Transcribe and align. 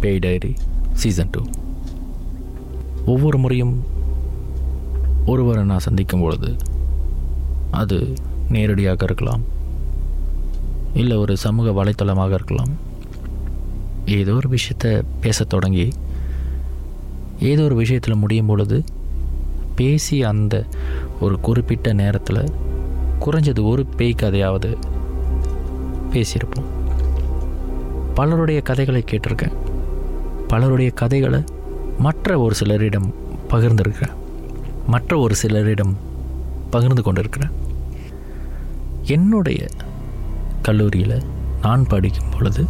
பேய் 0.00 0.18
diary 0.18 0.56
season 0.92 1.28
two. 1.30 1.44
ஒவ்வொரு 3.06 3.38
முறையும் 3.38 3.84
ஒருவரை 5.26 5.64
நான் 5.64 5.78
சந்திக்கும் 5.78 6.20
பொழுது 6.20 6.56
அது 7.70 8.12
நேரடியாக 8.48 9.04
இருக்கலாம். 9.04 9.40
இல்லை 10.94 11.16
ஒரு 11.16 11.36
சமூக 11.36 11.84
வலைத்தளமாக 11.84 12.32
இருக்கலாம். 12.32 12.68
ஏதோ 14.06 14.32
ஒரு 14.32 14.48
விஷயத்தை 14.48 15.02
பேசத் 15.20 15.48
தொடங்கி 15.48 15.92
ஏதோ 17.40 17.62
ஒரு 17.62 17.74
விஷயத்தில் 17.74 18.16
முடியும் 18.16 18.46
பொழுது 18.46 18.84
பேசி 19.74 20.24
அந்த 20.24 20.64
ஒரு 21.20 21.40
குறிப்பிட்ட 21.40 21.92
நேரத்தில் 21.92 22.52
குறைஞ்சது 23.20 23.62
ஒரு 23.62 23.86
பேய் 23.86 24.14
கதையாவது 24.22 24.76
பேசியிருப்போம். 26.12 26.68
பலருடைய 28.14 28.60
கதைகளை 28.60 29.04
கேட்டிருக்கேன். 29.10 29.52
பலருடைய 30.48 30.90
கதைகளை 30.90 31.44
மற்ற 32.04 32.38
ஒரு 32.38 32.54
சிலரிடம் 32.60 33.08
பகிர்ந்திருக்கிறேன் 33.50 34.16
மற்ற 34.86 35.18
ஒரு 35.18 35.34
சிலரிடம் 35.42 35.92
பகிர்ந்து 36.70 37.02
கொண்டிருக்கிறேன் 37.02 37.52
என்னுடைய 39.14 39.60
கல்லூரியில் 40.62 41.16
நான் 41.62 41.86
படிக்கும் 41.86 42.32
பொழுது 42.32 42.64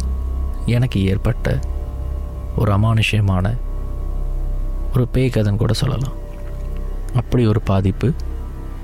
எனக்கு 0.65 1.05
ஏற்பட்ட 1.05 1.59
ஒரு 2.57 2.71
அமானுஷ்யமான 2.77 3.45
ஒரு 4.93 5.07
பேய் 5.07 5.33
கதைன்னு 5.33 5.61
கூட 5.61 5.73
சொல்லலாம். 5.73 6.15
அப்படி 7.15 7.43
ஒரு 7.47 7.61
பாதிப்பு 7.61 8.07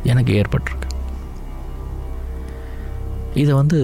எனக்கு 0.03 0.34
ஏற்பட்டிருக்கு. 0.41 0.88
இதை 3.34 3.53
வந்து 3.53 3.80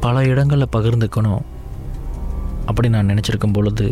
பல 0.00 0.22
இடங்களில் 0.24 0.74
பகிர்ந்துக்கணும் 0.76 1.46
அப்படி 2.66 2.88
நான் 2.88 3.08
நினச்சிருக்கும் 3.08 3.52
பொழுது 3.52 3.86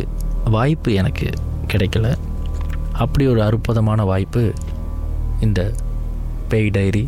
வாய்ப்பு 0.55 0.93
எனக்கு 1.01 1.27
கிடைக்கல. 1.71 2.07
அப்படி 3.03 3.27
ஒரு 3.27 3.41
அற்புதமான 3.43 4.03
வாய்ப்பு 4.03 4.43
இந்த 5.45 5.59
பேய் 6.51 6.69
டைரி 6.77 7.03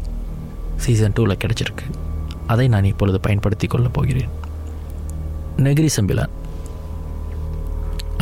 சீசன் 0.84 1.16
டூவில் 1.18 1.42
கிடச்சிருக்கு. 1.44 1.88
அதை 2.48 2.68
நான் 2.74 2.90
இப்பொழுது 2.92 3.20
பயன்படுத்தி 3.26 3.68
கொள்ளப் 3.68 3.94
போகிறேன். 3.94 4.32
நெகிரி 5.66 5.90
சம்பிலான் 5.98 6.36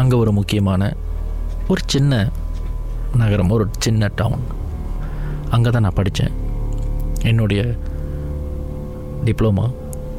அங்கே 0.01 0.15
ஒரு 0.15 0.31
முக்கியமான 0.31 0.91
ஒரு 1.71 1.81
சின்ன 1.85 2.13
நகரம் 3.21 3.49
ஒரு 3.55 3.65
சின்ன 3.85 4.09
டவுன் 4.19 4.45
அங்கே 5.55 5.69
தான் 5.69 5.85
நான் 5.85 5.97
படித்தேன் 5.99 6.35
என்னுடைய 7.29 7.61
டிப்ளமா 9.27 9.65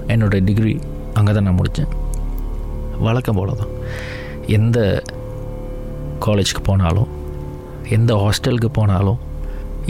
என்னுடைய 0.06 0.40
டிகிரி 0.48 0.74
அங்கே 1.18 1.32
தான் 1.32 1.46
நான் 1.48 1.58
முடித்தேன் 1.60 1.92
வழக்கம் 3.06 3.38
போல 3.38 3.54
தான் 3.60 3.72
எந்த 4.56 4.78
காலேஜுக்கு 6.24 6.62
போனாலும் 6.68 7.10
எந்த 7.96 8.12
ஹாஸ்டலுக்கு 8.22 8.68
போனாலும் 8.78 9.20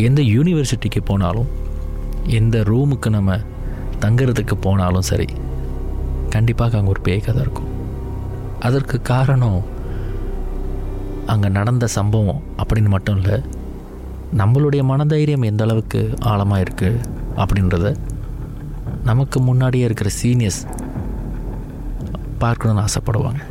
எந்த 0.06 0.20
யூனிவர்சிட்டிக்கு 0.34 1.00
போனாலும் 1.11 1.48
எந்த 2.39 2.56
ரூமுக்கு 2.71 3.09
நம்ம 3.16 3.38
தங்குறதுக்கு 4.04 4.56
போனாலும் 4.66 5.09
சரி 5.10 5.28
கண்டிப்பாக 6.34 6.78
அங்கே 6.78 6.93
ஒரு 6.94 7.00
பேய் 7.06 7.25
கதை 7.26 7.41
இருக்கும். 7.43 7.71
அதற்கு 8.66 8.97
காரணம் 9.12 9.60
அங்கே 11.32 11.48
நடந்த 11.59 11.87
சம்பவம் 11.97 12.42
அப்படின்னு 12.60 12.91
மட்டும் 12.94 13.19
இல்லை 13.21 13.37
நம்மளுடைய 14.41 14.82
மனதைரியம் 14.91 15.48
எந்த 15.50 15.65
அளவுக்கு 15.65 16.00
ஆழமாக 16.32 16.65
இருக்குது 16.65 17.03
அப்படின்றத 17.42 17.94
நமக்கு 19.10 19.38
முன்னாடியே 19.41 19.84
இருக்கிற 19.88 20.10
சீனியர்ஸ் 20.22 20.62
பார்க்கணுன்னு 22.42 22.84
ஆசைப்படுவாங்க. 22.87 23.42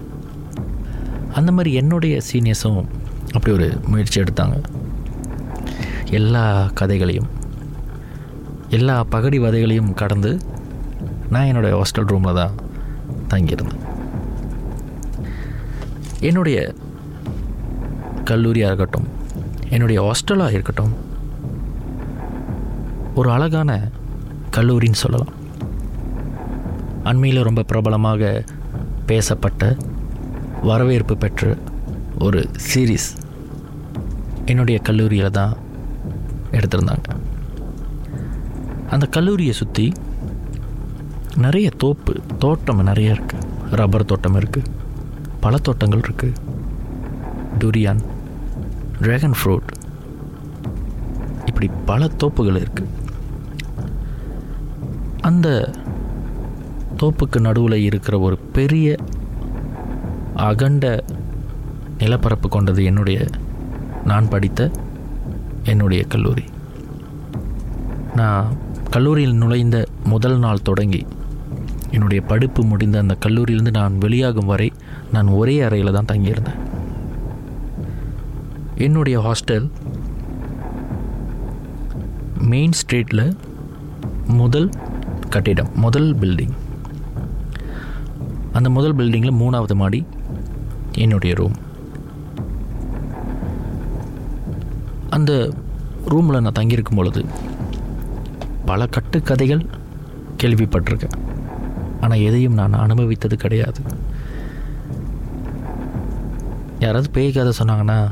அந்த 1.37 1.51
மாதிரி 1.51 1.71
என்னுடைய 1.73 2.15
சீனியர்ஸும் 2.29 2.85
அப்படி 3.31 3.51
ஒரு 3.55 3.67
முயற்சி 3.87 4.21
எடுத்தாங்க. 4.21 4.57
எல்லா 6.19 6.43
கதைகளையும் 6.79 7.29
எல்லா 8.77 9.03
பகடி 9.03 9.39
வதைகளையும் 9.39 9.93
கடந்து 9.93 10.31
நான் 11.33 11.49
என்னுடைய 11.51 11.73
ஹாஸ்டல் 11.77 12.09
ரூமில் 12.11 12.39
தான் 12.39 12.55
தங்கியிருந்தேன். 13.31 13.85
என்னுடைய 16.29 16.57
கல்லூரியாக 18.31 18.69
இருக்கட்டும் 18.71 19.07
என்னுடைய 19.69 19.99
ஹாஸ்டலாக 20.07 20.55
இருக்கட்டும் 20.57 20.93
ஒரு 23.19 23.29
அழகான 23.31 23.71
கல்லூரின்னு 24.57 25.03
சொல்லலாம். 25.03 25.33
அண்மையில் 27.03 27.47
ரொம்ப 27.47 27.61
பிரபலமாக 27.63 28.43
பேசப்பட்ட 29.05 29.75
வரவேற்பு 30.61 31.17
பெற்ற 31.17 31.57
ஒரு 32.19 32.49
சீரீஸ் 32.73 33.09
என்னுடைய 34.45 34.79
கல்லூரியில் 34.79 35.31
தான் 35.31 35.57
எடுத்திருந்தாங்க. 36.51 37.07
அந்த 38.89 39.05
கல்லூரியை 39.05 39.53
சுற்றி 39.53 39.93
நிறைய 41.35 41.69
தோப்பு 41.77 42.21
தோட்டம் 42.37 42.83
நிறைய 42.83 43.13
இருக்குது 43.13 43.75
ரப்பர் 43.75 44.05
தோட்டம் 44.05 44.35
இருக்குது 44.35 44.71
பழத்தோட்டங்கள் 45.41 45.99
இருக்குது 45.99 46.33
டூரியான் 47.59 48.01
ட்ராகன் 49.01 49.37
ஃப்ரூட் 49.43 49.69
இப்படி 51.45 51.69
பல 51.85 52.07
தோப்புகள் 52.07 52.55
இருக்குது 52.55 52.87
அந்த 55.21 55.73
தோப்புக்கு 56.97 57.39
நடுவில் 57.39 57.73
இருக்கிற 57.73 58.19
ஒரு 58.19 58.37
பெரிய 58.37 58.97
அகண்ட 60.47 60.85
நிலப்பரப்பு 61.97 62.47
கொண்டது 62.49 62.81
என்னுடைய 62.89 63.19
நான் 64.05 64.29
படித்த 64.33 64.71
என்னுடைய 65.71 66.01
கல்லூரி. 66.13 66.43
நான் 68.15 68.45
கல்லூரியில் 68.93 69.39
நுழைந்த 69.41 69.77
முதல் 70.03 70.37
நாள் 70.43 70.65
தொடங்கி 70.69 71.01
என்னுடைய 71.91 72.21
படிப்பு 72.31 72.61
முடிந்த 72.71 72.97
அந்த 72.99 73.15
கல்லூரியிலிருந்து 73.25 73.73
நான் 73.79 73.97
வெளியாகும் 73.97 74.49
வரை 74.51 74.69
நான் 75.13 75.29
ஒரே 75.39 75.55
அறையில் 75.67 75.95
தான் 75.97 76.09
தங்கியிருந்தேன். 76.11 76.59
என்னுடைய 78.85 79.17
ஹாஸ்டல் 79.25 79.67
மெயின் 82.51 82.75
ஸ்ட்ரீட்டில் 82.79 83.25
முதல் 84.41 84.69
கட்டிடம் 85.29 85.71
முதல் 85.85 86.09
பில்டிங். 86.21 86.55
அந்த 88.57 88.69
முதல் 88.77 88.95
பில்டிங்கில் 88.95 89.39
மூணாவது 89.41 89.75
மாடி 89.81 89.99
என்னுடைய 90.91 91.35
ரூம் 91.35 91.55
அந்த 95.09 95.53
ரூமில் 96.05 96.41
நான் 96.41 96.51
தங்கியிருக்கும் 96.51 96.97
பொழுது 96.97 97.25
பல 98.65 98.85
கட்டுக்கதைகள் 98.85 99.65
கேள்விப்பட்டிருக்கேன். 100.43 101.17
ஆனால் 102.01 102.19
எதையும் 102.19 102.53
நான் 102.53 102.73
அனுபவித்தது 102.73 103.33
கிடையாது. 103.33 103.81
யாராவது 106.79 107.09
பேய் 107.09 107.31
கதை 107.31 107.53
சொன்னாங்கன்னா 107.59 108.11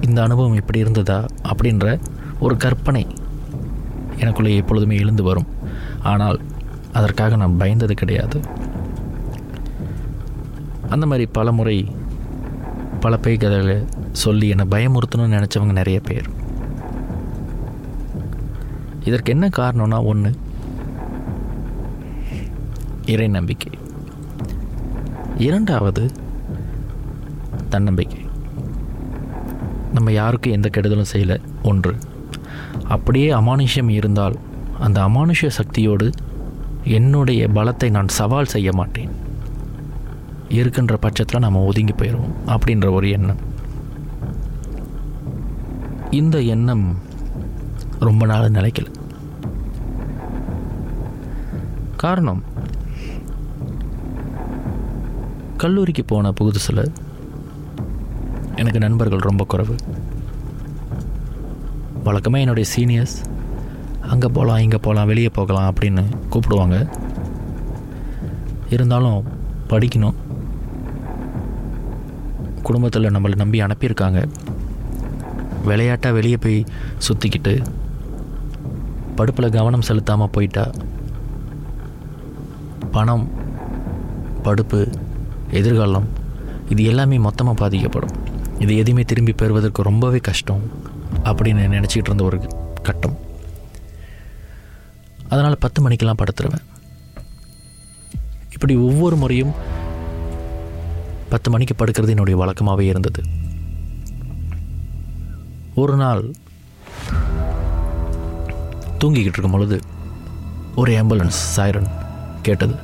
இந்த 0.00 0.22
அனுபவம் 0.22 0.54
இப்படி 0.54 0.78
இருந்ததா? 0.78 1.24
அப்படின்ற 1.42 2.00
ஒரு 2.40 2.56
கற்பனை 2.56 3.06
எனக்குள்ளே 4.18 4.56
எப்பொழுதுமே 4.56 4.96
எழுந்து 4.96 5.22
வரும். 5.22 5.46
ஆனால் 6.02 6.40
அதற்காக 6.92 7.36
நான் 7.36 7.56
பயந்தது 7.58 7.92
கிடையாது. 7.92 8.40
அந்த 10.88 11.06
மாதிரி 11.06 11.26
பல 11.26 11.52
முறை 11.52 11.86
பல 13.00 13.16
பேய் 13.16 13.36
கதைகளை 13.36 13.84
சொல்லி 14.12 14.48
என்னை 14.48 14.64
பயமுறுத்தணும்னு 14.64 15.36
நினச்சவங்க 15.36 15.72
நிறைய 15.72 16.00
பேர். 16.00 16.28
இதற்கு 19.04 19.32
என்ன 19.32 19.48
காரணம்னா 19.48 20.04
ஒன்று 20.04 20.36
இறை 23.06 23.28
நம்பிக்கை. 23.28 23.72
இரண்டாவது 25.38 26.10
தன்னம்பிக்கை. 27.68 28.20
நம்ம 29.94 30.12
யாருக்கும் 30.12 30.52
எந்த 30.52 30.70
கெடுதலும் 30.72 31.10
செய்யலை. 31.12 31.40
ஒன்று 31.62 31.96
அப்படியே 32.88 33.32
அமானுஷ்யம் 33.32 33.88
இருந்தால் 33.88 34.36
அந்த 34.80 35.00
அமானுஷ்ய 35.00 35.46
சக்தியோடு 35.46 36.10
என்னுடைய 36.84 37.48
பலத்தை 37.48 37.90
நான் 37.90 38.08
சவால் 38.08 38.44
செய்ய 38.44 38.72
மாட்டேன். 38.72 39.26
இருக்கின்ற 40.48 40.96
பட்சத்தில் 40.96 41.40
நம்ம 41.40 41.64
ஒதுங்கி 41.64 41.92
போயிடுவோம் 41.92 42.34
அப்படின்ற 42.46 42.90
ஒரு 42.92 43.10
எண்ணம். 43.10 43.40
இந்த 46.10 46.40
எண்ணம் 46.40 46.98
ரொம்ப 47.98 48.26
நாள் 48.26 48.50
நிலைக்கல. 48.50 48.86
காரணம் 51.96 52.42
கல்லூரிக்கு 55.56 56.04
போன 56.04 56.32
புதுசில் 56.40 56.92
எனக்கு 58.56 58.78
நண்பர்கள் 58.78 59.26
ரொம்ப 59.30 59.44
குறைவு. 59.44 59.74
வழக்கமாக 62.04 62.44
என்னுடைய 62.44 62.70
சீனியர்ஸ் 62.76 63.16
அங்கே 64.00 64.28
போகலாம் 64.28 64.58
இங்கே 64.58 64.76
போகலாம் 64.76 65.06
வெளியே 65.06 65.28
போகலாம் 65.28 65.72
அப்படின்னு 65.72 66.04
கூப்பிடுவாங்க. 66.30 66.76
இருந்தாலும் 68.68 69.24
படிக்கணும். 69.68 70.18
குடும்பத்தில் 72.62 73.10
நம்மளை 73.14 73.34
நம்பி 73.34 73.60
அனுப்பியிருக்காங்க. 73.60 74.28
விளையாட்டாக 75.64 76.14
வெளியே 76.14 76.36
போய் 76.36 76.64
சுற்றிக்கிட்டு 77.06 77.66
படுப்பில் 79.16 79.50
கவனம் 79.50 79.82
செலுத்தாமல் 79.82 80.30
போயிட்டா. 80.30 80.70
பணம் 82.90 83.30
படுப்பு 84.42 84.92
எதிர்காலம் 85.50 86.08
இது 86.68 86.84
எல்லாமே 86.84 87.18
மொத்தமாக 87.18 87.58
பாதிக்கப்படும். 87.58 88.14
இது 88.58 88.76
எதுவுமே 88.76 89.02
திரும்பி 89.02 89.32
பெறுவதற்கு 89.32 89.82
ரொம்பவே 89.82 90.18
கஷ்டம் 90.18 90.62
அப்படின்னு 91.24 91.62
நினச்சிக்கிட்டு 91.76 92.10
இருந்த 92.10 92.24
ஒரு 92.24 92.40
கட்டம். 92.82 93.16
அதனால் 95.28 95.58
பத்து 95.58 95.82
மணிக்கெல்லாம் 95.82 96.16
படுத்துருவேன். 96.18 96.66
இப்படி 98.52 98.76
ஒவ்வொரு 98.76 99.16
முறையும் 99.16 99.52
பத்து 101.30 101.48
மணிக்கு 101.50 101.74
படுக்கிறது 101.74 102.14
என்னுடைய 102.14 102.36
வழக்கமாகவே 102.42 102.84
இருந்தது. 102.92 103.20
ஒரு 105.74 105.96
நாள் 105.96 106.22
தூங்கிக்கிட்டு 109.00 109.36
இருக்கும் 109.36 109.56
பொழுது 109.56 109.76
ஒரு 110.74 110.92
ஆம்புலன்ஸ் 111.00 111.40
சைரன் 111.56 111.90
கேட்டது. 112.42 112.74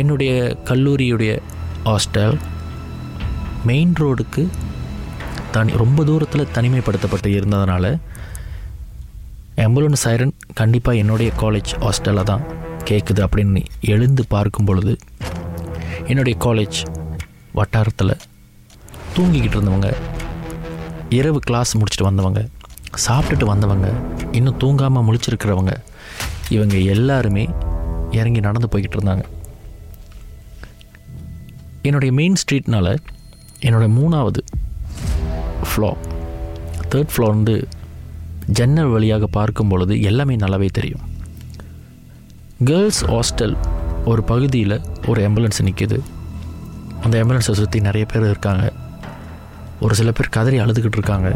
என்னுடைய 0.00 0.32
கல்லூரியுடைய 0.70 1.32
ஹாஸ்டல் 1.84 2.36
மெயின் 3.66 3.92
ரோடுக்கு 4.00 4.42
தனி 5.50 5.72
ரொம்ப 5.82 6.04
தூரத்தில் 6.04 6.52
தனிமைப்படுத்தப்பட்டு 6.54 7.28
இருந்ததுனால 7.36 7.84
ஆம்புலன்ஸ் 9.64 10.04
சைரன் 10.04 10.34
கண்டிப்பாக 10.54 11.00
என்னுடைய 11.02 11.32
காலேஜ் 11.42 11.72
ஹாஸ்டலில் 11.84 12.28
தான் 12.30 12.44
கேட்குது 12.90 13.20
அப்படின்னு 13.26 13.60
எழுந்து 13.92 14.22
பார்க்கும் 14.28 14.64
பொழுது 14.64 14.92
என்னுடைய 16.06 16.38
காலேஜ் 16.38 16.78
வட்டாரத்தில் 17.52 18.20
தூங்கிக்கிட்டு 19.14 19.56
இருந்தவங்க 19.56 19.88
இரவு 21.08 21.38
கிளாஸ் 21.38 21.78
முடிச்சுட்டு 21.78 22.02
வந்தவங்க 22.02 22.48
சாப்பிட்டுட்டு 23.08 23.44
வந்தவங்க 23.44 23.88
இன்னும் 24.32 24.58
தூங்காமல் 24.58 25.06
முழிச்சிருக்கிறவங்க 25.08 25.72
இவங்க 26.48 26.76
எல்லாருமே 26.94 27.48
இறங்கி 28.10 28.40
நடந்து 28.40 28.68
போய்கிட்டு 28.72 28.96
இருந்தாங்க. 28.98 29.24
என்னுடைய 31.82 32.14
மெயின் 32.14 32.36
ஸ்ட்ரீட்னால் 32.42 32.92
என்னோடய 33.60 33.94
மூணாவது 33.98 34.40
ஃப்ளோ 35.68 35.96
தேர்ட் 36.90 37.12
ஃப்ளோ 37.14 37.26
வந்து 37.26 37.68
ஜன்னல் 38.46 38.86
வழியாக 38.86 39.26
பார்க்கும் 39.26 39.68
பொழுது 39.68 40.00
எல்லாமே 40.00 40.36
நல்லாவே 40.36 40.68
தெரியும். 40.70 41.04
கேர்ள்ஸ் 42.64 43.04
ஹாஸ்டல் 43.04 43.56
ஒரு 44.04 44.22
பகுதியில் 44.22 44.76
ஒரு 45.06 45.20
ஆம்புலன்ஸ் 45.28 45.62
நிற்கிது 45.62 45.98
அந்த 47.02 47.24
ஆம்புலன்ஸை 47.24 47.54
சுற்றி 47.58 47.80
நிறைய 47.80 48.06
பேர் 48.12 48.22
இருக்காங்க. 48.22 48.72
ஒரு 49.80 49.94
சில 49.94 50.12
பேர் 50.12 50.34
கதறி 50.36 50.58
அழுதுகிட்டு 50.60 50.98
இருக்காங்க. 50.98 51.30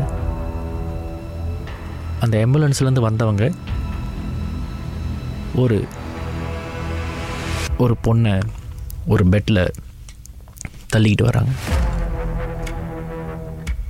அந்த 2.20 2.46
ஆம்புலன்ஸ்லேருந்து 2.46 3.00
வந்தவங்க 3.00 3.50
ஒரு 5.54 5.84
ஒரு 7.78 7.96
பொண்ணை 8.04 8.42
ஒரு 9.06 9.26
பெட்டில் 9.26 9.62
தள்ளிக்கிட்டு 10.96 11.22
வராங்க. 11.22 11.50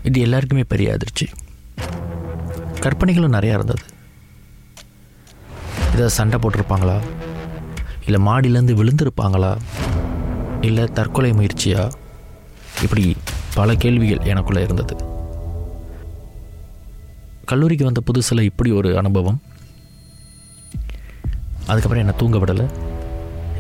இது 0.03 0.21
எல்லாருக்குமே 0.21 0.65
பெரிய 0.65 0.93
அதிர்ச்சி. 0.93 1.29
கற்பனைகளும் 2.81 3.33
நிறையா 3.33 3.55
இருந்தது. 3.59 3.85
இதை 5.95 6.09
சண்டை 6.09 6.39
போட்டிருப்பாங்களா? 6.39 6.99
இல்லை 8.09 8.27
மாடியிலேருந்து 8.27 8.75
விழுந்திருப்பாங்களா? 8.81 9.57
இல்லை 10.61 10.85
தற்கொலை 10.85 11.31
முயற்சியா? 11.31 11.93
இப்படி 12.83 13.17
பல 13.55 13.75
கேள்விகள் 13.75 14.27
எனக்குள்ளே 14.27 14.63
இருந்தது. 14.63 14.97
கல்லூரிக்கு 17.45 17.85
வந்த 17.85 18.03
புதுசில் 18.07 18.41
இப்படி 18.41 18.71
ஒரு 18.71 18.97
அனுபவம். 18.99 19.43
அதுக்கப்புறம் 21.67 21.99
என்னை 21.99 22.15
தூங்க 22.17 22.39
விடலை? 22.39 22.67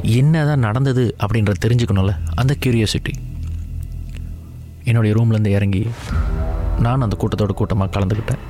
என்ன 0.03 0.45
தான் 0.45 0.59
நடந்தது 0.59 1.17
அப்படின்றத 1.21 1.55
தெரிஞ்சுக்கணும்ல? 1.67 2.17
அந்த 2.35 2.57
க்யூரியாசிட்டி 2.65 3.15
என்னுடைய 4.85 5.17
ரூம்லேருந்து 5.17 5.47
இறங்கி 5.47 5.89
நான் 6.79 7.01
அந்த 7.01 7.17
கூட்டத்தோட 7.21 7.49
கூட்டமாக 7.49 8.01
கலந்துக்கிட்டேன். 8.01 8.45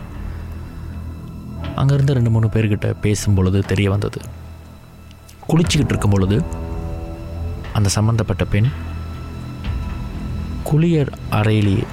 அங்கேருந்து 1.76 2.12
ரெண்டு 2.12 2.30
மூணு 2.30 2.46
பேர்கிட்ட 2.46 2.94
பேசும் 3.00 3.34
பொழுது 3.34 3.60
தெரிய 3.60 3.90
வந்தது. 3.90 4.20
குளிச்சுக்கிட்டு 5.48 5.90
இருக்கும் 5.90 6.10
பொழுது 6.10 6.42
அந்த 7.72 7.88
சம்மந்தப்பட்ட 7.88 8.44
பெண் 8.44 8.68
குளியர் 10.62 11.18
அறையிலேயே 11.30 11.86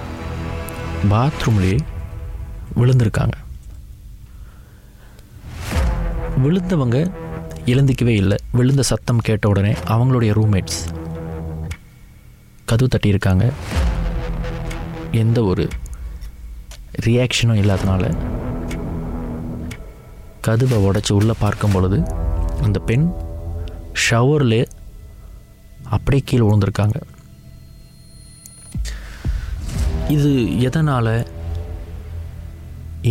பாத்ரூம்லேயே 1.10 1.80
விழுந்திருக்காங்க. 2.76 3.36
விழுந்தவங்க 6.44 7.12
எழுந்திக்கவே 7.66 8.16
இல்லை. 8.22 8.38
விழுந்த 8.52 8.82
சத்தம் 8.82 9.18
கேட்ட 9.18 9.50
உடனே 9.50 9.72
அவங்களுடைய 9.72 10.32
ரூம்மேட்ஸ் 10.32 10.80
கதவு 12.66 12.90
தட்டியிருக்காங்க. 12.96 13.52
எந்த 15.12 15.44
ஒரு 15.44 15.68
ரியாக்ஷனும் 17.02 17.62
இல்லாதனால 17.62 18.16
கதவை 20.42 20.78
உடச்சி 20.78 21.12
உள்ளே 21.12 21.34
பார்க்கும் 21.40 21.72
பொழுது 21.72 22.04
அந்த 22.64 22.80
பெண் 22.80 23.14
ஷவரில் 24.04 24.60
அப்படியே 25.96 26.22
கீழே 26.30 26.44
விழுந்திருக்காங்க. 26.46 26.98
இது 30.16 30.32
எதனால் 30.68 31.14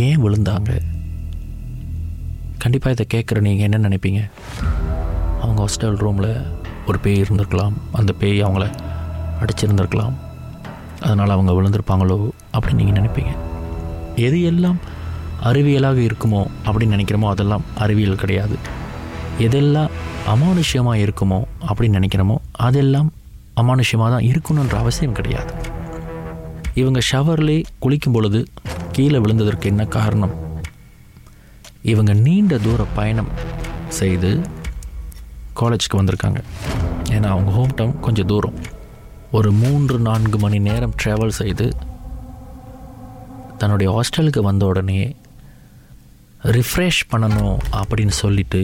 ஏன் 0.05 0.21
விழுந்தாங்க? 0.23 0.71
கண்டிப்பாக 2.63 2.95
இதை 2.95 3.05
கேட்குற 3.13 3.41
நீங்கள் 3.47 3.67
என்ன 3.67 3.79
நினைப்பீங்க? 3.87 4.21
அவங்க 5.41 5.59
ஹாஸ்டல் 5.63 5.99
ரூமில் 6.03 6.31
ஒரு 6.89 6.97
பேய் 7.03 7.23
இருந்திருக்கலாம். 7.23 7.75
அந்த 7.99 8.11
பேய் 8.21 8.45
அவங்கள 8.45 8.65
அடிச்சிருந்திருக்கலாம். 9.41 10.15
அதனால் 11.05 11.35
அவங்க 11.35 11.51
விழுந்திருப்பாங்களோ 11.57 12.17
அப்படின்னு 12.55 12.81
நீங்கள் 12.81 12.99
நினைப்பீங்க? 13.01 13.33
எது 14.27 14.39
எல்லாம் 14.51 14.79
அறிவியலாக 15.49 15.99
இருக்குமோ 16.07 16.41
அப்படின்னு 16.65 16.95
நினைக்கிறோமோ 16.97 17.29
அதெல்லாம் 17.35 17.65
அறிவியல் 17.85 18.21
கிடையாது. 18.23 18.57
எதெல்லாம் 19.47 19.93
அமானுஷ்யமாக 20.33 21.01
இருக்குமோ 21.05 21.39
அப்படின்னு 21.67 21.97
நினைக்கிறோமோ 21.99 22.35
அதெல்லாம் 22.67 23.09
அமானுஷ்யமாக 23.61 24.09
தான் 24.13 24.27
இருக்கணுன்ற 24.29 24.75
அவசியம் 24.75 25.17
கிடையாது. 25.17 25.51
இவங்க 26.73 26.99
ஷவர்லே 27.11 27.57
குளிக்கும் 27.79 28.13
பொழுது 28.13 28.39
கீழே 28.91 29.17
விழுந்ததற்கு 29.17 29.65
என்ன 29.71 29.85
காரணம்? 29.85 30.33
இவங்க 31.81 32.13
நீண்ட 32.13 32.57
தூர 32.57 32.83
பயணம் 32.95 33.29
செய்து 33.87 34.31
காலேஜுக்கு 35.59 35.99
வந்திருக்காங்க. 35.99 36.39
ஏன்னா 37.15 37.27
அவங்க 37.33 37.51
ஹோம் 37.51 37.75
டவுன் 37.75 37.99
கொஞ்சம் 37.99 38.27
தூரம். 38.27 38.57
ஒரு 39.31 39.51
மூன்று 39.51 39.99
நான்கு 39.99 40.37
மணி 40.37 40.59
நேரம் 40.59 40.95
ட்ராவல் 41.03 41.37
செய்து 41.41 41.67
தன்னுடைய 43.57 43.87
ஹாஸ்டலுக்கு 43.95 44.39
வந்த 44.39 44.65
உடனே 44.65 45.15
ரிஃப்ரெஷ் 46.57 47.01
பண்ணணும் 47.11 47.57
அப்படின்னு 47.79 48.15
சொல்லிவிட்டு 48.23 48.61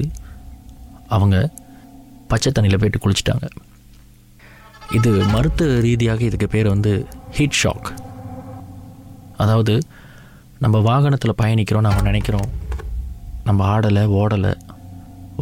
அவங்க 1.15 1.37
பச்சை 2.31 2.49
தண்ணியில் 2.51 2.81
போயிட்டு 2.81 3.03
குளிச்சிட்டாங்க. 3.03 3.47
இது 4.97 5.11
மருத்துவ 5.33 5.79
ரீதியாக 5.87 6.21
இதுக்கு 6.29 6.47
பேர் 6.53 6.73
வந்து 6.73 6.91
ஹீட் 7.35 7.59
ஷாக் 7.61 7.89
அதாவது 9.43 9.73
நம்ம 10.63 10.79
வாகனத்தில் 10.87 11.39
பயணிக்கிறோம் 11.41 11.87
நம்ம 11.87 12.01
நினைக்கிறோம். 12.09 12.49
நம்ம 13.47 13.61
ஆடலை 13.73 14.03
ஓடலை 14.19 14.51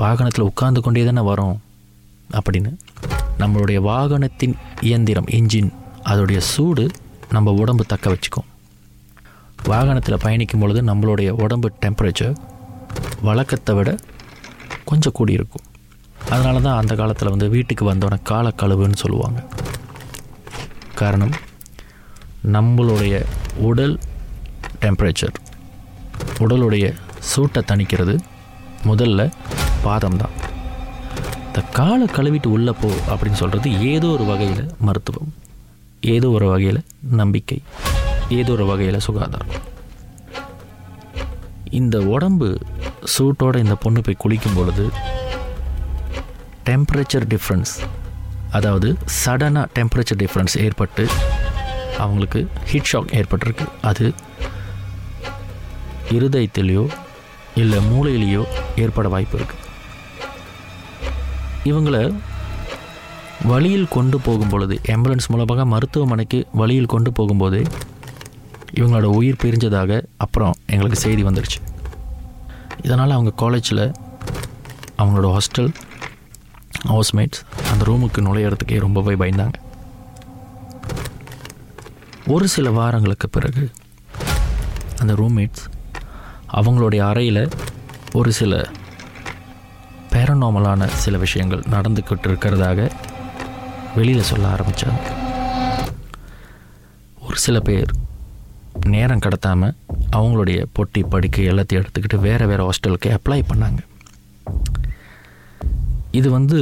வாகனத்தில் 0.02 0.48
உட்கார்ந்து 0.50 0.82
கொண்டே 0.82 1.02
தானே 1.06 1.24
வரோம் 1.30 1.58
அப்படின்னு. 2.38 2.72
நம்மளுடைய 3.42 3.80
வாகனத்தின் 3.90 4.56
இயந்திரம் 4.90 5.28
இன்ஜின் 5.38 5.72
அதோடைய 6.12 6.40
சூடு 6.52 6.86
நம்ம 7.36 7.52
உடம்பு 7.62 7.84
தக்க 7.92 8.06
வச்சுக்கும். 8.14 8.48
வாகனத்தில் 9.72 10.24
பயணிக்கும் 10.26 10.62
பொழுது 10.64 10.82
நம்மளுடைய 10.90 11.30
உடம்பு 11.44 11.70
டெம்பரேச்சர் 11.84 12.38
வழக்கத்தை 13.28 13.74
விட 13.76 13.90
கொஞ்சம் 14.90 15.14
கூடி 15.14 15.34
இருக்கும் 15.34 15.66
அதனால 16.30 16.60
தான் 16.60 16.80
அந்த 16.80 16.96
காலத்தில் 16.96 17.30
வந்து 17.30 17.50
வீட்டுக்கு 17.50 17.84
வந்தோடனே 17.92 18.18
காலக்கழுவுன்னு 18.30 19.02
சொல்லுவாங்க. 19.04 19.40
காரணம் 20.96 21.34
நம்மளுடைய 22.54 23.16
உடல் 23.70 23.96
டெம்பரேச்சர் 24.82 25.38
உடலுடைய 26.40 26.86
சூட்டை 27.32 27.64
தணிக்கிறது 27.72 28.16
முதல்ல 28.86 29.22
பாதம் 29.84 30.18
தான் 30.18 30.36
இந்த 31.48 31.62
காலை 31.72 32.08
கழுவிட்டு 32.08 32.48
உள்ளே 32.48 32.74
போ 32.82 32.90
அப்படின்னு 33.10 33.34
சொல்கிறது 33.34 33.70
ஏதோ 33.94 34.08
ஒரு 34.08 34.26
வகையில் 34.26 34.64
மருத்துவம் 34.80 35.32
ஏதோ 36.16 36.30
ஒரு 36.30 36.48
வகையில் 36.48 36.82
நம்பிக்கை 37.22 37.58
ஏதோ 38.30 38.52
ஒரு 38.52 38.66
வகையில் 38.66 39.06
சுகாதாரம். 39.08 39.54
இந்த 41.70 42.00
உடம்பு 42.00 42.58
சூட்டோட 43.18 43.56
இந்த 43.58 43.76
பொண்ணு 43.76 44.02
போய் 44.02 44.16
குளிக்கும் 44.18 44.54
பொழுது 44.54 44.90
டெம்பரேச்சர் 46.66 47.26
டிஃப்ரென்ஸ் 47.30 47.80
அதாவது 48.52 48.98
சடனாக 49.26 49.68
டெம்பரேச்சர் 49.76 50.20
டிஃப்ரென்ஸ் 50.20 50.58
ஏற்பட்டு 50.58 51.08
அவங்களுக்கு 51.98 52.48
ஹீட் 52.66 52.90
ஷாக் 52.94 53.14
ஏற்பட்டிருக்கு. 53.14 53.66
அது 53.82 54.14
இருதயத்திலேயோ 56.10 56.90
இல்லை 57.56 57.80
மூளையிலேயோ 57.80 58.44
ஏற்பட 58.76 59.08
வாய்ப்பு 59.08 59.38
இருக்குது 59.38 59.68
இவங்களை 61.64 62.14
வழியில் 63.46 63.88
கொண்டு 63.88 64.20
போகும் 64.20 64.50
பொழுது 64.50 64.80
ஆம்புலன்ஸ் 64.88 65.28
மூலமாக 65.28 65.66
மருத்துவமனைக்கு 65.66 66.48
வழியில் 66.52 66.86
கொண்டு 66.86 67.12
போகும்போது 67.12 67.68
இவங்களோட 68.74 69.04
உயிர் 69.04 69.36
பிரிஞ்சதாக 69.44 70.04
அப்புறம் 70.18 70.56
எங்களுக்கு 70.66 71.00
செய்தி 71.00 71.24
வந்துடுச்சு 71.24 71.58
இதனால் 72.84 73.12
அவங்க 73.12 73.32
காலேஜில் 73.32 73.92
அவங்களோட 74.98 75.38
ஹாஸ்டல் 75.38 75.74
ஹவுஸ்மேட்ஸ் 76.88 77.42
அந்த 77.72 77.86
ரூமுக்கு 77.86 78.18
நுழையிறதுக்கே 78.18 78.80
ரொம்பவே 78.80 79.14
பயந்தாங்க. 79.16 79.54
ஒரு 82.28 82.48
சில 82.48 82.70
வாரங்களுக்கு 82.70 83.30
பிறகு 83.30 83.72
அந்த 85.00 85.14
ரூம்மேட்ஸ் 85.14 85.66
அவங்களுடைய 86.54 86.98
அறையில் 86.98 87.50
ஒரு 88.14 88.32
சில 88.32 88.70
பேரநாமலான 90.10 90.86
சில 90.86 91.18
விஷயங்கள் 91.18 91.60
நடந்துக்கிட்டு 91.60 92.28
இருக்கிறதாக 92.28 92.92
வெளியில் 93.96 94.22
சொல்ல 94.22 94.48
ஆரம்பித்தாங்க 94.48 95.28
ஒரு 97.20 97.38
சில 97.38 97.60
பேர் 97.60 97.92
நேரம் 98.94 99.24
கடத்தாமல் 99.26 99.76
அவங்களுடைய 100.16 100.66
பொட்டி 100.78 101.02
படுக்கை 101.10 101.48
எல்லாத்தையும் 101.50 101.82
எடுத்துக்கிட்டு 101.82 102.20
வேறு 102.20 102.48
வேறு 102.48 102.70
ஹாஸ்டலுக்கு 102.70 103.10
அப்ளை 103.18 103.40
பண்ணாங்க. 103.52 103.82
இது 106.12 106.30
வந்து 106.32 106.60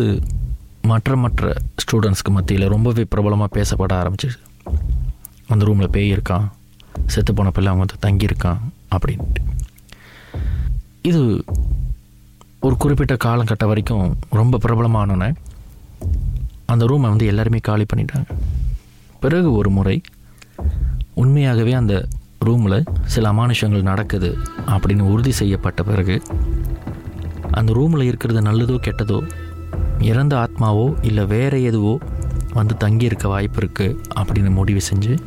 மற்ற 0.82 1.16
மற்ற 1.16 1.54
ஸ்டூடெண்ட்ஸ்க்கு 1.82 2.32
மத்தியில் 2.32 2.68
ரொம்பவே 2.68 3.04
பிரபலமாக 3.04 3.50
பேசப்பட 3.58 3.94
ஆரம்பிச்சிச்சு 4.02 4.40
அந்த 5.48 5.66
ரூமில் 5.66 5.90
பேய் 5.90 6.14
இருக்கான் 6.14 6.48
செத்து 7.06 7.34
போன 7.34 7.52
பிள்ளை 7.52 7.72
அவங்க 7.72 7.86
வந்து 7.86 8.02
தங்கியிருக்கான் 8.06 8.62
அப்படின்ட்டு. 8.96 9.42
இது 11.02 11.44
ஒரு 12.60 12.76
குறிப்பிட்ட 12.78 13.16
காலங்கட்ட 13.26 13.66
வரைக்கும் 13.66 14.18
ரொம்ப 14.30 14.60
பிரபலமானோன்னே 14.64 15.30
அந்த 16.66 16.86
ரூமை 16.86 17.08
வந்து 17.14 17.26
எல்லாருமே 17.26 17.58
காலி 17.58 17.86
பண்ணிட்டாங்க. 17.94 18.30
பிறகு 19.20 19.52
ஒரு 19.52 19.70
முறை 19.70 20.02
உண்மையாகவே 21.22 21.74
அந்த 21.74 22.08
ரூமில் 22.40 22.84
சில 23.06 23.32
அமானுஷங்கள் 23.32 23.82
நடக்குது 23.82 24.38
அப்படின்னு 24.66 25.02
உறுதி 25.02 25.32
செய்யப்பட்ட 25.32 25.84
பிறகு 25.84 26.22
அந்த 27.52 27.74
ரூமில் 27.74 28.02
இருக்கிறது 28.02 28.42
நல்லதோ 28.42 28.78
கெட்டதோ 28.78 29.20
இறந்த 30.00 30.34
ஆத்மாவோ 30.36 31.06
இல்லை 31.06 31.26
வேறு 31.26 31.64
எதுவோ 31.64 32.00
வந்து 32.54 32.78
தங்கியிருக்க 32.78 33.28
வாய்ப்பு 33.28 33.60
இருக்குது 33.62 33.98
அப்படின்னு 34.16 34.52
முடிவு 34.52 34.82
செஞ்சு 34.94 35.18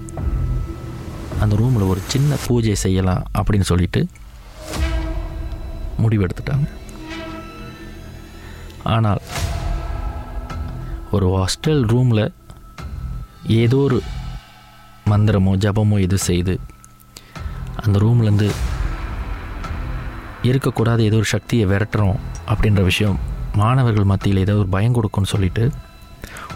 அந்த 1.41 1.57
ரூமில் 1.57 1.83
ஒரு 1.83 2.01
சின்ன 2.07 2.37
பூஜை 2.47 2.75
செய்யலாம் 2.75 3.25
அப்படின்னு 3.39 3.69
சொல்லிட்டு 3.71 4.07
முடிவெடுத்துட்டாங்க. 6.03 6.67
ஆனால் 8.83 9.21
ஒரு 11.11 11.27
ஹாஸ்டல் 11.37 11.83
ரூமில் 11.87 12.33
ஏதோ 13.47 13.77
ஒரு 13.77 14.03
மந்திரமோ 15.11 15.53
ஜபமோ 15.65 15.99
இது 15.99 16.19
செய்து 16.19 16.59
அந்த 17.85 17.99
ரூம்லேருந்து 17.99 18.51
இருக்கக்கூடாத 20.43 20.99
ஏதோ 20.99 21.17
ஒரு 21.17 21.25
சக்தியை 21.25 21.67
விரட்டுறோம் 21.67 22.19
அப்படின்ற 22.49 22.83
விஷயம் 22.83 23.19
மாணவர்கள் 23.55 24.05
மத்தியில் 24.05 24.37
ஏதோ 24.37 24.57
ஒரு 24.57 24.69
பயம் 24.69 24.93
கொடுக்கும்னு 24.93 25.31
சொல்லிட்டு 25.31 25.71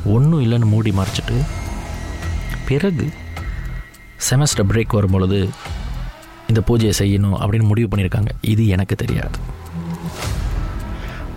ஒன்றும் 0.04 0.42
இல்லைன்னு 0.44 0.64
மூடி 0.64 0.90
மறைச்சிட்டு 0.90 1.42
பிறகு 2.66 3.08
செமஸ்டர் 4.30 4.68
பிரேக் 4.68 4.96
வரும்பொழுது 4.98 5.48
இந்த 6.48 6.62
பூஜையை 6.66 6.92
செய்யணும் 6.98 7.36
அப்படின்னு 7.40 7.62
முடிவு 7.62 7.96
பண்ணியிருக்காங்க. 7.96 8.28
இது 8.40 8.66
எனக்கு 8.66 8.96
தெரியாது. 8.96 9.38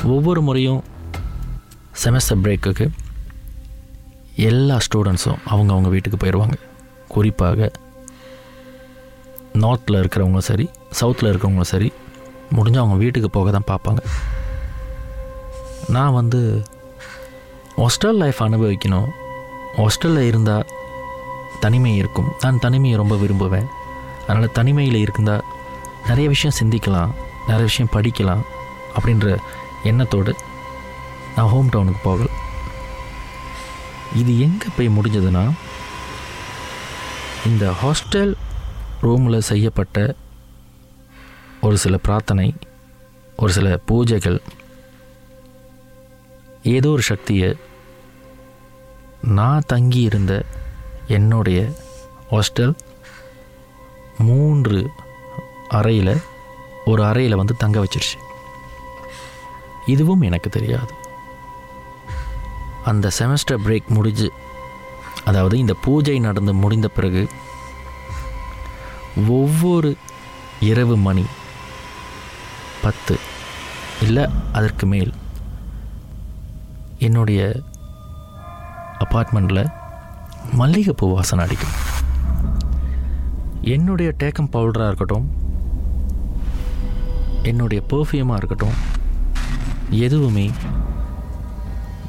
ஒவ்வொரு 0.04 0.42
முறையும் 0.42 0.84
செமஸ்டர் 2.04 2.42
பிரேக்குக்கு 2.44 2.90
எல்லா 4.36 4.78
ஸ்டூடெண்ட்ஸும் 4.78 5.40
அவங்கவுங்க 5.50 5.90
வீட்டுக்கு 5.90 6.18
போயிடுவாங்க 6.18 6.58
குறிப்பாக 7.08 7.72
நார்த்தில் 9.64 10.00
இருக்கிறவங்க 10.00 10.42
சரி 10.50 10.66
சவுத்தில் 11.00 11.30
இருக்கிறவங்களும் 11.30 11.74
சரி 11.74 11.90
முடிஞ்சால் 12.56 12.84
அவங்க 12.84 12.98
வீட்டுக்கு 13.04 13.30
போக 13.30 13.52
தான் 13.52 13.70
பார்ப்பாங்க. 13.72 14.02
நான் 15.96 16.18
வந்து 16.20 16.42
ஹாஸ்டல் 17.78 18.20
லைஃப் 18.24 18.42
அனுபவிக்கணும். 18.44 19.10
ஹாஸ்டலில் 19.78 20.28
இருந்தால் 20.32 20.66
தனிமை 21.60 21.92
இருக்கும். 21.96 22.30
நான் 22.42 22.64
தனிமையை 22.66 22.98
ரொம்ப 22.98 23.16
விரும்புவேன். 23.16 23.68
அதனால் 24.28 24.56
தனிமையில் 24.60 25.00
இருந்தால் 25.06 25.44
நிறைய 26.08 26.28
விஷயம் 26.34 26.58
சிந்திக்கலாம் 26.60 27.12
நிறைய 27.48 27.66
விஷயம் 27.70 27.94
படிக்கலாம் 27.94 28.44
அப்படின்ற 28.98 29.38
எண்ணத்தோடு 29.84 30.32
நான் 31.36 31.52
ஹோம் 31.54 31.70
டவுனுக்கு 31.70 32.02
போகல. 32.04 32.30
இது 34.22 34.32
எங்கே 34.46 34.70
போய் 34.76 34.96
முடிஞ்சதுன்னா 34.98 35.44
இந்த 37.46 37.74
ஹாஸ்டல் 37.84 38.34
ரூமில் 39.02 39.42
செய்யப்பட்ட 39.42 40.16
ஒரு 41.62 41.78
சில 41.78 41.98
பிரார்த்தனை 41.98 42.54
ஒரு 43.38 43.52
சில 43.52 43.80
பூஜைகள் 43.88 44.40
ஏதோ 46.64 46.90
ஒரு 46.90 47.02
சக்தியை 47.02 47.56
நான் 49.22 49.64
தங்கி 49.68 50.00
இருந்த 50.00 50.46
என்னுடைய 51.08 51.72
ஹாஸ்டல் 52.32 52.76
மூன்று 54.18 54.90
அறையில் 55.70 56.18
ஒரு 56.86 57.06
அறையில் 57.06 57.36
வந்து 57.36 57.56
தங்க 57.58 57.80
வச்சிருச்சு. 57.80 58.18
இதுவும் 59.86 60.22
எனக்கு 60.22 60.50
தெரியாது. 60.50 60.94
அந்த 62.86 63.12
செமஸ்டர் 63.20 63.64
பிரேக் 63.66 63.88
முடிஞ்சு 63.88 64.32
அதாவது 65.28 65.56
இந்த 65.64 65.74
பூஜை 65.86 66.18
நடந்து 66.26 66.54
முடிந்த 66.64 66.88
பிறகு 66.98 67.24
ஒவ்வொரு 69.38 69.90
இரவு 70.70 70.96
மணி 71.08 71.26
பத்து 72.84 73.16
இல்லை 74.06 74.26
அதற்கு 74.58 74.86
மேல் 74.92 75.12
என்னுடைய 77.08 77.42
அப்பார்ட்மெண்ட்டில் 79.04 79.64
மல்லிகைப்பூ 80.60 81.08
வாசனை 81.14 81.42
அடிக்கும். 81.46 81.76
என்னுடைய 83.76 84.10
டேக்கம் 84.20 84.52
பவுடராக 84.52 84.90
இருக்கட்டும் 84.92 85.28
என்னுடைய 87.50 87.82
பர்ஃப்யூமாக 87.90 88.40
இருக்கட்டும் 88.40 88.78
எதுவுமே 90.06 90.46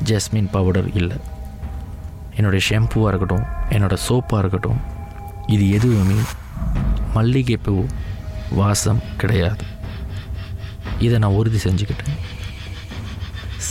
ஜஸ்மின் 0.05 0.53
பவுடர் 0.57 0.89
இல்லை. 1.01 1.19
என்னுடைய 2.39 2.63
ஷாம்புவாக 2.69 3.11
இருக்கட்டும் 3.11 3.47
என்னோடய 3.75 4.05
சோப்பாக 4.07 4.41
இருக்கட்டும் 4.43 4.81
இது 5.55 5.65
எதுவுமே 5.77 6.19
மல்லிகைப்பூ 7.17 7.75
வாசம் 8.59 9.01
கிடையாது. 9.21 9.65
இதை 11.07 11.17
நான் 11.23 11.37
உறுதி 11.39 11.59
செஞ்சுக்கிட்டேன். 11.65 12.19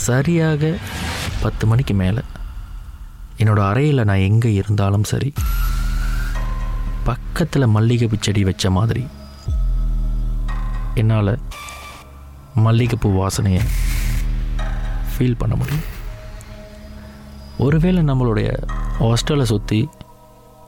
சரியாக 0.06 0.72
பத்து 1.44 1.64
மணிக்கு 1.70 1.94
மேலே 2.02 2.22
என்னோடய 3.42 3.68
அறையில் 3.70 4.06
நான் 4.10 4.26
எங்கே 4.28 4.50
இருந்தாலும் 4.60 5.08
சரி 5.12 5.30
பக்கத்தில் 7.08 7.72
மல்லிகைப்பூ 7.76 8.18
செடி 8.26 8.42
வச்ச 8.48 8.70
மாதிரி 8.78 9.04
என்னால் 11.02 11.34
மல்லிகைப்பூ 12.64 13.10
வாசனையை 13.20 13.62
ஃபீல் 15.12 15.40
பண்ண 15.42 15.54
முடியும். 15.60 15.86
ஒருவேளை 17.58 18.02
நம்மளுடைய 18.02 18.48
ஹாஸ்டலை 19.00 19.42
சுற்றி 19.42 19.88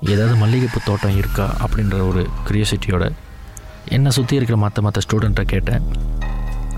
ஏதாவது 0.02 0.36
மல்லிகைப்பூ 0.36 0.80
தோட்டம் 0.84 1.16
இருக்கா 1.16 1.56
அப்படின்ற 1.66 2.08
ஒரு 2.08 2.28
க்ரியோசிட்டியோட 2.48 3.10
என்னை 3.88 4.10
சுற்றி 4.10 4.36
இருக்கிற 4.36 4.60
மற்ற 4.60 4.82
மற்ற 4.82 5.00
ஸ்டூடெண்ட்டை 5.06 5.40
கேட்டேன். 5.40 5.82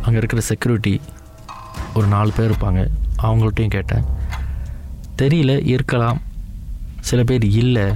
அங்கே 0.03 0.17
இருக்கிற 0.17 0.43
செக்யூரிட்டி 0.43 1.01
ஒரு 1.95 2.07
நாலு 2.07 2.33
பேர் 2.37 2.51
இருப்பாங்க. 2.51 2.87
அவங்கள்ட்டையும் 3.23 3.69
கேட்டேன். 3.69 4.05
தெரியல 5.19 5.67
இருக்கலாம். 5.67 6.21
சில 7.01 7.23
பேர் 7.23 7.45
இல்லை. 7.45 7.93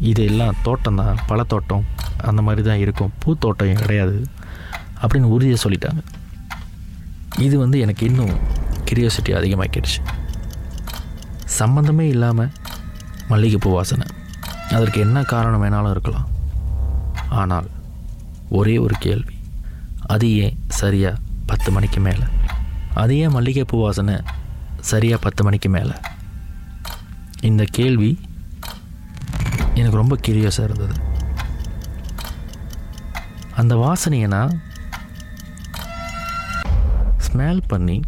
இது 0.00 0.24
எல்லாம் 0.24 0.54
தோட்டம் 0.62 0.94
தான். 0.94 1.18
பழத்தோட்டம். 1.28 1.82
அந்த 2.22 2.42
மாதிரி 2.42 2.68
தான் 2.68 2.78
இருக்கும். 2.78 3.12
பூத்தோட்டம் 3.24 3.72
கிடையாது 3.72 4.26
அப்படின்னு 5.02 5.32
உறுதியாக 5.36 5.68
சொல்லிட்டாங்க. 5.68 6.02
இது 7.38 7.58
வந்து 7.58 7.80
எனக்கு 7.80 8.06
இன்னும் 8.06 8.34
கிரியோசிட்டி 8.90 9.32
அதிகமாகிடுச்சு 9.40 10.15
சம்மந்தமே 11.58 12.06
இல்லாமல் 12.14 12.52
மல்லிகைப்பூ 13.28 13.70
வாசனை. 13.72 14.06
அதற்கு 14.68 15.00
என்ன 15.00 15.22
காரணம் 15.22 15.62
வேணாலும் 15.62 15.90
இருக்கலாம். 15.90 16.28
ஆனால் 17.28 17.68
ஒரே 18.48 18.78
ஒரு 18.78 18.94
கேள்வி. 18.98 19.34
அது 20.06 20.36
ஏன் 20.36 20.58
சரியாக 20.66 21.22
பத்து 21.46 21.70
மணிக்கு 21.70 22.00
மேலே? 22.00 22.26
அது 22.94 23.18
ஏன் 23.18 23.30
மல்லிகைப்பூ 23.30 23.80
வாசனை 23.80 24.14
சரியாக 24.80 25.20
பத்து 25.22 25.44
மணிக்கு 25.44 25.68
மேலே? 25.68 25.94
இந்த 27.40 27.64
கேள்வி 27.70 28.20
எனக்கு 29.74 29.96
ரொம்ப 29.96 30.18
கியூரியஸாக 30.26 30.68
இருந்தது. 30.68 30.94
அந்த 33.54 33.74
வாசனையை 33.74 34.26
நான் 34.26 34.60
ஸ்மெல் 37.26 37.62
பண்ணி 37.66 38.00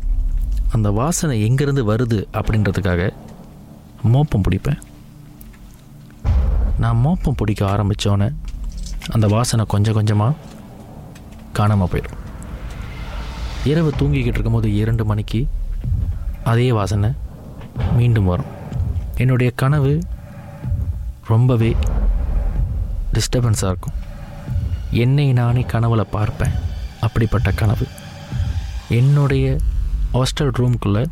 அந்த 0.72 0.90
வாசனை 0.90 1.34
எங்கேருந்து 1.48 1.82
வருது 1.90 2.18
அப்படின்றதுக்காக 2.32 3.12
மோப்பம் 4.02 4.42
பிடிப்பேன். 4.42 4.80
நான் 6.78 6.96
மோப்பம் 6.96 7.34
பிடிக்க 7.34 7.66
ஆரம்பித்தோன்னே 7.66 8.34
அந்த 9.10 9.26
வாசனை 9.26 9.64
கொஞ்சம் 9.68 9.94
கொஞ்சமாக 9.94 10.34
காணாமல் 11.52 11.88
போயிடும். 11.92 12.16
இரவு 13.64 13.94
தூங்கிக்கிட்டு 13.98 14.26
இருக்கும்போது 14.26 14.74
இரண்டு 14.74 15.04
மணிக்கு 15.04 15.48
அதே 16.44 16.72
வாசனை 16.72 17.10
மீண்டும் 17.92 18.24
வரும். 18.24 18.56
என்னுடைய 19.16 19.52
கனவு 19.56 20.02
ரொம்பவே 21.26 21.76
டிஸ்டர்பன்ஸாக 23.12 23.66
இருக்கும். 23.66 23.94
என்னை 24.90 25.32
நானே 25.32 25.66
கனவுல 25.72 26.00
பார்ப்பேன். 26.00 26.52
அப்படிப்பட்ட 27.00 27.50
கனவு. 27.50 27.86
என்னுடைய 28.88 29.58
ஹாஸ்டல் 30.12 30.50
ரூம்குள்ளே 30.58 31.06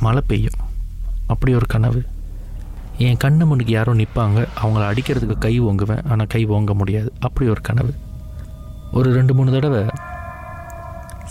மழை 0.00 0.22
பெய்யும். 0.26 0.58
அப்படி 1.26 1.54
ஒரு 1.54 1.66
கனவு. 1.66 2.04
என் 2.98 3.16
கண்ணு 3.16 3.44
முன்னுக்கு 3.44 3.72
யாரோ 3.72 3.94
நிற்பாங்க 3.94 4.48
அவங்கள 4.62 4.84
அடிக்கிறதுக்கு 4.90 5.38
கை 5.38 5.60
ஓங்குவேன். 5.60 6.10
ஆனால் 6.10 6.26
கை 6.26 6.46
ஓங்க 6.46 6.74
முடியாது. 6.74 7.12
அப்படி 7.20 7.50
ஒரு 7.50 7.60
கனவு. 7.60 7.94
ஒரு 8.92 9.12
ரெண்டு 9.12 9.34
மூணு 9.34 9.52
தடவை 9.52 9.84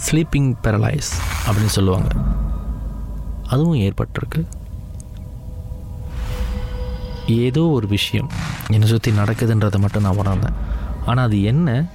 ஸ்லீப்பிங் 0.06 0.54
பேரலைஸ் 0.64 1.12
அப்படின்னு 1.48 1.76
சொல்லுவாங்க. 1.78 2.08
அதுவும் 3.48 3.80
ஏற்பட்டிருக்கு. 3.80 4.46
ஏதோ 7.28 7.62
ஒரு 7.62 7.88
விஷயம் 7.88 8.30
என்னை 8.70 8.88
சுற்றி 8.88 9.12
நடக்குதுன்றதை 9.12 9.80
மட்டும் 9.80 10.02
நான் 10.02 10.18
உணர்ந்தேன். 10.18 10.54
ஆனால் 11.06 11.26
அது 11.26 11.44
என்ன? 11.44 11.86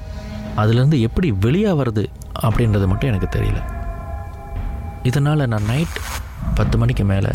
அதுலேருந்து 0.56 1.00
எப்படி 1.00 1.32
வெளியாக 1.32 1.80
வருது 1.80 2.06
அப்படின்றது 2.42 2.86
மட்டும் 2.86 3.12
எனக்கு 3.12 3.38
தெரியல. 3.38 3.62
இதனால் 5.02 5.46
நான் 5.46 5.64
நைட் 5.64 6.00
பத்து 6.54 6.78
மணிக்கு 6.78 7.04
மேலே 7.04 7.28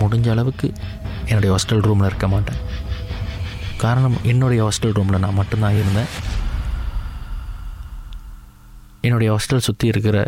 முடிஞ்ச 0.00 0.26
அளவுக்கு 0.34 0.68
என்னுடைய 1.30 1.50
ஹாஸ்டல் 1.54 1.84
ரூமில் 1.86 2.08
இருக்க 2.10 2.28
மாட்டேன். 2.34 2.60
காரணம் 3.84 4.18
என்னுடைய 4.32 4.60
ஹாஸ்டல் 4.66 4.96
ரூமில் 4.98 5.22
நான் 5.24 5.38
மட்டும்தான் 5.40 5.78
இருந்தேன். 5.80 6.10
என்னுடைய 9.06 9.30
ஹாஸ்டல் 9.32 9.66
சுற்றி 9.66 9.86
இருக்கிற 9.92 10.18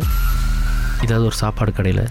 ஏதாவது 1.05 1.25
ஒரு 1.29 1.37
சாப்பாடு 1.43 1.71
கடையில் 1.73 2.05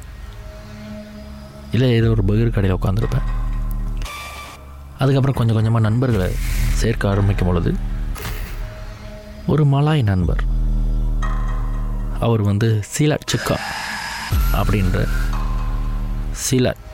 இல்லை 1.75 1.89
ஏதோ 1.99 2.09
ஒரு 2.15 2.23
பகிர் 2.29 2.57
கடையில் 2.57 2.79
உட்காந்துருப்பேன் 2.79 3.27
அதுக்கப்புறம் 5.03 5.39
கொஞ்சம் 5.39 5.57
கொஞ்சமாக 5.57 5.85
நண்பர்களை 5.87 6.29
சேர்க்க 6.81 7.11
ஆரம்பிக்கும் 7.11 7.49
பொழுது 7.49 7.71
ஒரு 9.53 9.65
மலாய் 9.75 10.03
நண்பர் 10.11 10.43
அவர் 12.27 12.43
வந்து 12.51 12.69
சீலா 12.93 13.17
சிக்கா 13.33 13.57
அப்படின்ற 14.61 14.99
சீலாட் 16.45 16.85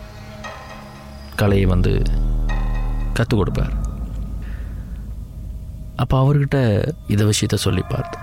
கலையை 1.37 1.67
வந்து 1.67 2.03
கற்றுக் 3.13 3.39
கொடுப்பார். 3.39 3.75
அப்போ 5.97 6.15
அவர்கிட்ட 6.23 6.59
இதை 7.09 7.27
விஷயத்த 7.27 7.55
சொல்லி 7.55 7.83
பார்த்தேன் 7.89 8.23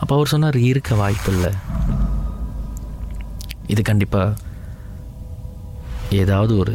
அப்போ 0.00 0.14
அவர் 0.14 0.26
சொன்னார் 0.26 0.56
இருக்க 0.56 0.94
வாய்ப்பு 0.94 1.32
இல்லை 1.32 1.50
இது 3.66 3.82
கண்டிப்பாக 3.82 4.34
ஏதாவது 6.10 6.56
ஒரு 6.56 6.74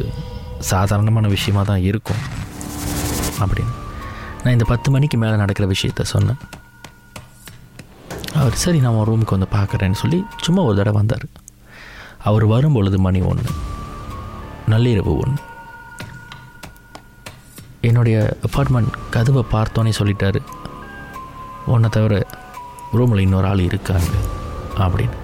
சாதாரணமான 0.58 1.28
விஷயமாக 1.28 1.66
தான் 1.66 1.82
இருக்கும். 1.82 2.22
அப்படின்னு. 3.42 3.74
நான் 4.42 4.52
இந்த 4.52 4.64
பத்து 4.64 4.90
மணிக்கு 4.90 5.18
மேலே 5.18 5.36
நடக்கிற 5.36 5.68
விஷயத்த 5.74 6.02
சொன்னேன். 6.02 6.40
அவர் 8.34 8.60
சரி 8.64 8.78
நான் 8.80 8.94
ரூமுக்கு 8.94 9.36
வந்து 9.36 9.52
பார்க்குறேன்னு 9.52 10.00
சொல்லி 10.02 10.24
சும்மா 10.40 10.62
ஒரு 10.62 10.76
தடவை 10.76 10.98
வந்தார். 10.98 11.26
அவர் 12.28 12.44
வரும்பொழுது 12.44 12.98
மணி 12.98 13.20
ஒன்று 13.20 13.68
நள்ளிரவு 14.72 15.12
ஒன் 15.22 15.34
என்னுடைய 17.88 18.16
அப்பார்ட்மெண்ட் 18.46 18.96
கதவை 19.14 19.42
பார்த்தோன்னே 19.52 19.92
சொல்லிட்டாரு. 19.98 20.40
உன்னை 21.74 21.88
தவிர 21.96 22.14
ரூமில் 22.98 23.24
இன்னொரு 23.24 23.46
ஆள் 23.50 23.66
இருக்காங்க 23.68 24.10
அப்படின்னு. 24.84 25.16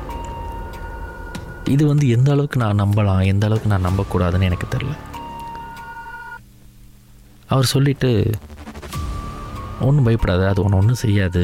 இது 1.74 1.82
வந்து 1.90 2.06
எந்த 2.16 2.28
அளவுக்கு 2.34 2.58
நான் 2.62 2.80
நம்பலாம் 2.82 3.22
எந்த 3.32 3.44
அளவுக்கு 3.46 3.72
நான் 3.72 3.86
நம்பக்கூடாதுன்னு 3.88 4.48
எனக்கு 4.50 4.66
தெரில 4.74 4.94
அவர் 7.54 7.72
சொல்லிவிட்டு 7.72 8.10
ஒன்றும் 9.86 10.06
பயப்படாத 10.06 10.48
அது 10.50 10.62
ஒன்று 10.64 10.80
ஒன்றும் 10.80 11.02
செய்யாது 11.04 11.42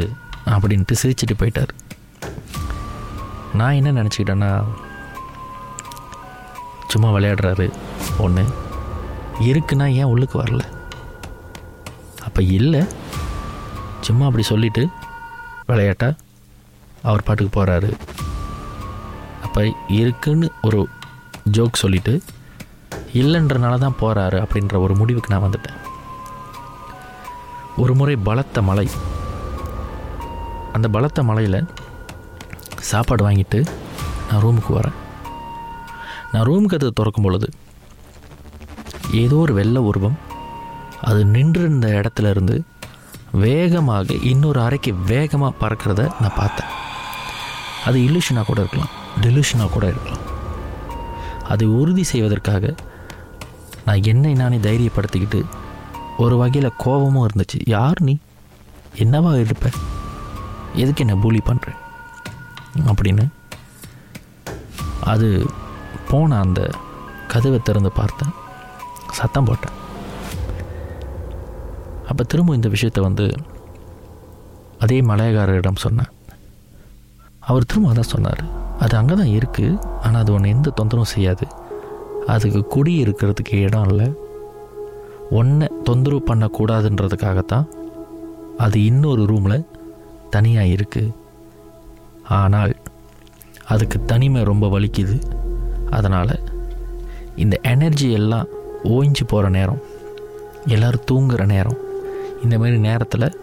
அப்படின்ட்டு 0.55 1.01
சிரிச்சுட்டு 1.03 1.35
போயிட்டார். 1.41 1.73
நான் 3.61 3.79
என்ன 3.79 3.93
நினச்சிக்கிட்டேன்னா 3.99 4.51
சும்மா 6.93 7.11
விளையாடுறாரு. 7.17 7.67
ஒன்று 8.19 8.45
இருக்குன்னா 9.41 9.93
ஏன் 9.93 10.05
உள்ளுக்கு 10.05 10.43
வரல? 10.43 10.65
அப்போ 12.25 12.43
இல்லை. 12.43 12.85
சும்மா 14.01 14.25
அப்படி 14.25 14.45
சொல்லிவிட்டு 14.45 14.89
விளையாட்டா? 15.67 16.13
அவர் 17.03 17.23
பாட்டுக்கு 17.23 17.65
போகிறாரு 17.65 17.93
அப்போ 19.43 19.73
இருக்குன்னு 19.89 20.51
ஒரு 20.63 20.89
ஜோக் 21.51 21.73
சொல்லிவிட்டு 21.73 22.23
இல்லைன்றனால 23.15 23.79
தான் 23.79 23.97
போகிறாரு 24.01 24.45
அப்படின்ற 24.45 24.79
ஒரு 24.79 24.97
முடிவுக்கு 24.97 25.39
நான் 25.39 25.51
வந்துட்டேன். 25.51 25.81
ஒரு 27.77 27.95
முறை 27.95 28.17
பலத்த 28.17 28.63
மலை. 28.63 28.89
அந்த 30.73 30.89
பலத்த 30.89 31.23
மலையில் 31.23 31.67
சாப்பாடு 32.79 33.31
வாங்கிட்டு 33.31 33.67
நான் 34.31 34.43
ரூமுக்கு 34.43 34.71
வரேன். 34.71 34.99
நான் 36.33 36.43
ரூம் 36.43 36.67
கதவு 36.67 36.93
திறக்கும் 36.93 37.25
பொழுது 37.25 37.49
ஏதோ 39.13 39.37
ஒரு 39.37 39.55
வெள்ளை 39.55 39.83
உருவம். 39.83 40.19
அது 41.03 41.25
நின்றிருந்த 41.25 41.89
இடத்துல 41.89 42.31
இருந்து 42.31 42.63
வேகமாக 43.33 44.15
இன்னொரு 44.15 44.61
அறைக்கு 44.61 44.95
வேகமாக 44.95 45.57
பறக்கிறத 45.61 46.13
நான் 46.21 46.37
பார்த்தேன். 46.37 46.67
அது 47.85 47.99
இல்லுஷனாக 48.01 48.45
கூட 48.45 48.61
இருக்கலாம் 48.61 48.89
டெலிஷனாக 49.21 49.71
கூட 49.71 49.87
இருக்கலாம். 49.87 50.21
அதை 51.49 51.67
உறுதி 51.67 52.03
செய்வதற்காக 52.03 52.75
நான் 53.85 54.03
என்னை 54.03 54.33
நானே 54.33 54.57
தைரியப்படுத்திக்கிட்டு 54.57 55.45
ஒரு 56.19 56.37
வகையில் 56.37 56.73
கோபமும் 56.77 57.29
இருந்துச்சு. 57.29 57.61
யார் 57.65 58.03
நீ? 58.03 58.19
என்னவா 58.97 59.41
இருப்ப? 59.41 59.69
எதுக்கு 60.75 61.07
என்ன 61.07 61.21
பூலி 61.23 61.39
பண்ணுற 61.47 61.75
அப்படின்னு 62.77 63.29
அது 65.01 65.47
போன 66.09 66.39
அந்த 66.39 66.71
கதவை 67.27 67.61
திறந்து 67.63 67.93
பார்த்தேன். 67.93 68.33
சத்தம் 69.19 69.49
போட்டேன். 69.49 69.77
அப்போ 72.11 72.23
திரும்ப 72.33 72.55
இந்த 72.59 72.69
விஷயத்தை 72.75 73.03
வந்து 73.09 73.27
அதே 74.85 74.99
மலையகாரரிடம் 75.11 75.83
சொன்னேன். 75.85 76.11
அவர் 77.51 77.69
திரும்ப 77.71 77.91
அதான் 77.93 78.13
சொன்னார். 78.15 78.43
அது 78.85 78.95
அங்கே 79.01 79.15
தான் 79.21 79.35
இருக்குது 79.39 79.79
ஆனால் 80.05 80.21
அது 80.23 80.33
ஒன்று 80.37 80.53
எந்த 80.55 80.73
தொந்தரவும் 80.79 81.13
செய்யாது. 81.15 81.47
அதுக்கு 82.35 82.61
குடி 82.75 82.93
இருக்கிறதுக்கு 83.05 83.55
இடம் 83.67 83.87
இல்லை. 83.91 84.09
ஒன்றை 85.39 85.67
தொந்தரவு 85.89 86.23
பண்ணக்கூடாதுன்றதுக்காகத்தான் 86.31 87.69
அது 88.65 88.79
இன்னொரு 88.91 89.23
ரூமில் 89.31 89.69
தனியாக 90.35 90.73
இருக்குது 90.77 91.15
ஆனால் 92.41 92.75
அதுக்கு 93.73 93.99
தனிமை 94.11 94.43
ரொம்ப 94.51 94.67
வலிக்குது. 94.75 95.17
அதனால் 95.97 96.35
இந்த 97.43 97.55
எனர்ஜி 97.73 98.09
எல்லாம் 98.19 98.49
ஓய்ஞ்சு 98.85 99.25
போகிற 99.27 99.49
நேரம் 99.49 99.83
எல்லோரும் 100.67 101.05
தூங்குகிற 101.05 101.45
நேரம் 101.47 101.79
இந்த 102.43 102.59
மாதிரி 102.59 102.79
நேரத்தில் 102.79 103.39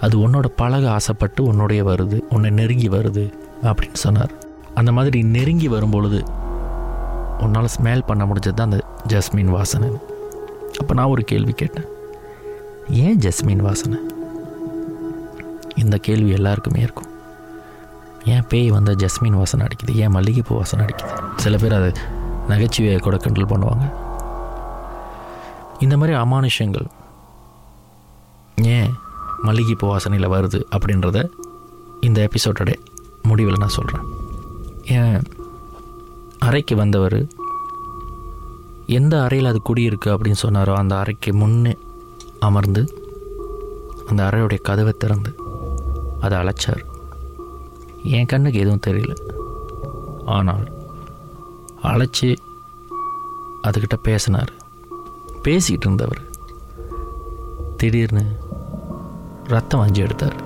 அது 0.00 0.28
உன்னோட 0.28 0.46
பழக 0.56 0.90
ஆசைப்பட்டு 0.90 1.44
உன்னுடைய 1.44 1.84
வருது 1.84 2.20
உன்னை 2.30 2.50
நெருங்கி 2.50 2.88
வருது 2.88 3.34
அப்படின்னு 3.62 3.92
சொன்னார். 3.92 4.32
அந்த 4.74 4.92
மாதிரி 4.92 5.22
நெருங்கி 5.22 5.68
வரும்பொழுது 5.68 6.24
உன்னால் 7.38 7.68
ஸ்மெல் 7.80 8.06
பண்ண 8.06 8.24
முடிஞ்சது 8.24 8.54
தான் 8.54 8.70
அந்த 8.70 8.84
ஜஸ்மின் 9.08 9.50
வாசனை. 9.50 9.90
அப்போ 10.80 10.94
நான் 10.94 11.06
ஒரு 11.06 11.24
கேள்வி 11.24 11.52
கேட்டேன். 11.52 11.88
ஏன் 12.88 13.18
ஜஸ்மின் 13.18 13.56
வாசனை? 13.56 13.98
இந்த 15.76 15.96
கேள்வி 15.96 16.30
எல்லாருக்குமே 16.30 16.80
இருக்கும். 16.80 17.08
ஏன் 18.24 18.46
பேய் 18.48 18.70
வந்தால் 18.70 18.96
ஜஸ்மின் 18.96 19.36
வாசனை 19.36 19.66
அடிக்குது? 19.66 19.94
ஏன் 19.94 20.10
மல்லிகைப்பூ 20.10 20.56
வாசனை 20.56 20.86
அடிக்குது? 20.86 21.34
சில 21.36 21.56
பேர் 21.56 21.74
அதை 21.74 21.92
நகைச்சுவையை 22.48 22.98
கூட 22.98 23.16
கண்ட்ரோல் 23.16 23.52
பண்ணுவாங்க. 23.52 24.08
இந்த 25.80 25.96
மாதிரி 25.96 26.16
அமானுஷங்கள் 26.18 26.86
ஏன் 28.62 28.94
மல்லிகைப்பூ 29.42 29.96
வாசனையில் 29.96 30.32
வருது 30.34 30.62
அப்படின்றத 30.76 31.30
இந்த 32.00 32.28
எபிசோடோட 32.28 32.74
முடிவில் 33.22 33.58
நான் 33.58 33.76
சொல்கிறேன் 33.76 34.06
ஏன் 34.84 35.22
அறைக்கு 36.38 36.76
வந்தவர் 36.76 37.26
எந்த 38.86 39.22
அறையில் 39.22 39.48
அது 39.48 39.60
குடியிருக்கு 39.68 40.06
அப்படின்னு 40.06 40.42
சொன்னாரோ 40.42 40.74
அந்த 40.74 40.98
அறைக்கு 40.98 41.34
முன்னே 41.34 41.78
அமர்ந்து 42.38 42.82
அந்த 44.06 44.24
அறையுடைய 44.24 44.60
கதவை 44.60 44.92
திறந்து 44.92 45.34
அதை 46.20 46.38
அழைச்சார். 46.38 46.84
என் 48.02 48.26
கண்ணுக்கு 48.26 48.58
எதுவும் 48.58 48.86
தெரியல. 48.86 49.12
ஆனால் 50.26 50.64
அழைச்சி 51.82 52.36
அதுக்கிட்ட 53.62 53.96
பேசினார். 54.02 54.52
பேசிக்கிட்டு 55.42 55.86
இருந்தவர் 55.86 56.22
திடீர்னு 57.76 58.24
ரத்தம் 59.44 59.80
வஞ்சி 59.80 60.00
எடுத்தார். 60.00 60.36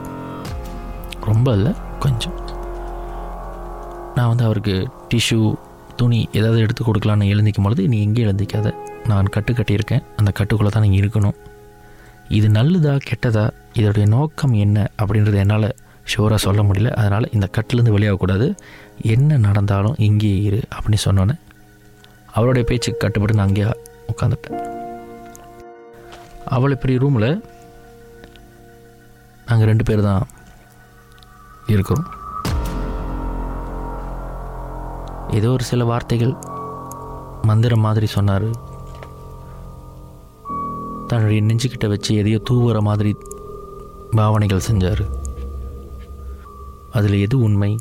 ரொம்ப 1.21 1.53
இல்லை 1.53 1.73
கொஞ்சம். 1.99 2.37
நான் 4.15 4.29
வந்து 4.29 4.45
அவருக்கு 4.45 4.89
டிஷ்யூ 5.15 5.55
துணி 5.97 6.29
ஏதாவது 6.33 6.61
எடுத்து 6.61 6.85
கொடுக்கலான்னு 6.85 7.29
எழுந்திக்கும் 7.29 7.63
பொழுது 7.63 7.89
நீ 7.89 8.03
எங்கேயும் 8.03 8.37
எழுந்திக்காத. 8.37 8.75
நான் 9.07 9.25
கட்டு 9.25 9.53
கட்டியிருக்கேன். 9.53 10.03
அந்த 10.17 10.33
கட்டுக்குள்ளே 10.39 10.67
தான் 10.67 10.83
நீங்கள் 10.83 11.09
இருக்கணும். 11.09 11.35
இது 12.29 12.49
நல்லதா 12.49 12.97
கெட்டதா? 13.11 13.51
இதோடைய 13.75 14.07
நோக்கம் 14.07 14.53
என்ன? 14.53 14.89
அப்படின்றது 15.03 15.35
என்னால் 15.35 15.75
ஷோராக 16.17 16.35
சொல்ல 16.35 16.63
முடியல. 16.63 16.91
அதனால் 16.91 17.31
இந்த 17.33 17.49
கட்டிலேருந்து 17.57 17.97
வெளியாகக்கூடாது. 17.97 18.55
என்ன 19.03 19.37
நடந்தாலும் 19.37 19.95
இங்கேயே 19.99 20.43
இரு 20.43 20.61
அப்படின்னு 20.75 21.03
சொன்னோன்னே 21.05 21.39
அவருடைய 22.33 22.69
பேச்சுக்கு 22.69 22.99
கட்டுப்பட்டு 22.99 23.39
நான் 23.39 23.49
அங்கேயே 23.49 23.71
உட்காந்துட்டேன். 24.13 24.74
அவ்வளோ 26.53 26.75
பெரிய 26.75 26.99
ரூமில் 26.99 27.43
நாங்கள் 29.47 29.67
ரெண்டு 29.67 29.85
பேர் 29.85 30.03
தான் 30.03 30.27
இருக்கிறோம் 31.67 32.07
ஏதோ 35.31 35.51
ஒரு 35.51 35.65
சில 35.65 35.85
வார்த்தைகள் 35.85 36.35
மந்திரம் 37.43 37.85
மாதிரி 37.87 38.07
சொன்னார். 38.07 38.47
தன்னுடைய 41.07 41.41
நெஞ்சுக்கிட்ட 41.43 41.89
வச்சு 41.89 42.15
எதையோ 42.15 42.41
தூவுற 42.51 42.81
மாதிரி 42.81 43.17
பாவனைகள் 44.11 44.67
செஞ்சார். 44.71 45.05
அதில் 46.91 47.21
எது 47.21 47.39
உண்மை 47.39 47.79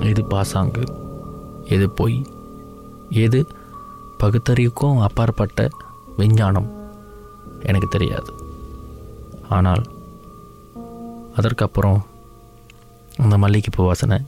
எது 0.00 0.24
பாசாங்கு 0.24 0.84
எது 1.64 1.90
பொய் 1.90 2.26
எது 3.08 3.46
பகுத்தறிவுக்கும் 4.18 5.00
அப்பாற்பட்ட 5.00 5.68
விஞ்ஞானம். 6.16 6.81
எனக்கு 7.62 7.88
தெரியாது. 7.88 8.32
ஆனால் 9.48 9.82
அதற்கப்புறம் 11.36 12.06
அந்த 13.18 13.38
மல்லிகைப்பூ 13.38 13.84
வாசனை 13.84 14.20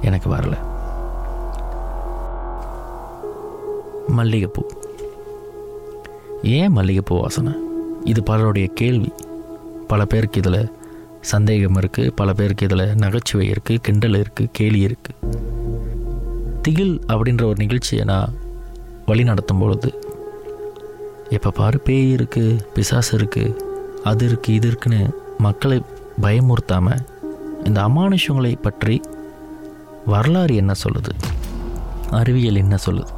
எனக்கு 0.00 0.34
வரல. 0.34 0.58
மல்லிகைப்பூ. 4.08 4.62
ஏன் 6.42 6.72
மல்லிகைப்பூ 6.72 7.20
வாசனை? 7.20 7.52
இது 8.04 8.22
பலருடைய 8.22 8.68
கேள்வி. 8.74 9.12
பல 9.86 10.04
பேருக்கு 10.04 10.38
இதில் 10.38 10.78
சந்தேகம் 11.20 11.76
இருக்குது 11.76 12.10
பல 12.14 12.32
பேருக்கு 12.32 12.64
இதில் 12.64 12.94
நகைச்சுவை 12.94 13.50
இருக்குது 13.50 13.76
கிண்டல் 13.76 14.12
இருக்குது 14.12 14.48
கேலி 14.52 14.86
இருக்குது 14.86 15.38
திகில் 16.62 17.00
அப்படின்ற 17.06 17.44
ஒரு 17.44 17.54
நிகழ்ச்சியை 17.56 18.04
நான் 18.04 18.32
வழி 19.06 19.24
நடத்தும் 19.24 19.58
பொழுது 19.58 19.99
எப்போ 21.30 21.50
பாரு 21.50 21.78
பேய் 21.78 22.14
இருக்குது 22.14 22.60
பிசாசு 22.74 23.18
இருக்குது 23.18 23.56
அது 24.04 24.28
இருக்குது 24.28 24.50
இது 24.50 24.68
இருக்குன்னு 24.68 25.10
மக்களை 25.38 25.82
பயமுறுத்தாமல் 26.20 27.02
இந்த 27.64 27.82
அமானுஷங்களை 27.82 28.56
பற்றி 28.62 29.00
வரலாறு 30.06 30.54
என்ன 30.54 30.72
சொல்லுது? 30.84 31.12
அறிவியல் 32.10 32.54
என்ன 32.54 32.76
சொல்லுது? 32.86 33.12